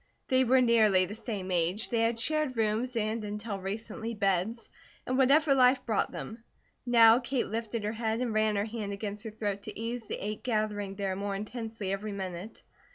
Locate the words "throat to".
9.29-9.79